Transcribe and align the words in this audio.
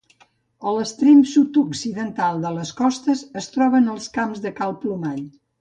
A 0.69 0.71
l'extrem 0.77 1.19
sud-occidental 1.31 2.41
de 2.47 2.53
les 2.57 2.73
Costes 2.81 3.23
es 3.43 3.53
troben 3.59 3.95
els 3.97 4.11
Camps 4.19 4.45
de 4.47 4.57
Cal 4.63 4.79
Plomall. 4.83 5.25